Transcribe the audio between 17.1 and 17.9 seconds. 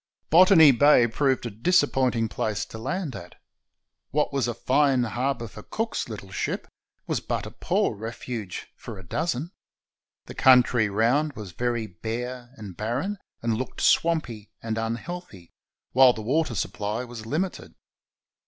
limited.